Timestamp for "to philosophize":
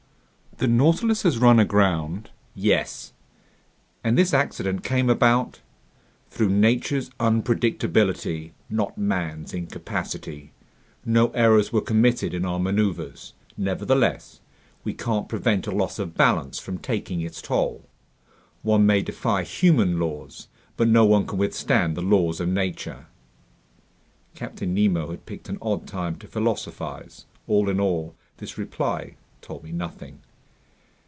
26.17-27.25